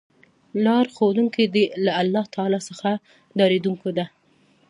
لار 0.63 0.85
ښودونکی 0.95 1.45
دی 1.55 1.65
له 1.85 1.91
الله 2.01 2.23
تعالی 2.35 2.59
څخه 2.69 2.89
ډاريدونکو 3.39 3.89
ته 3.97 4.05